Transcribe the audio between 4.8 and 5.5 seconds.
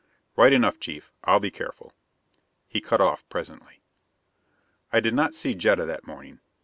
I did not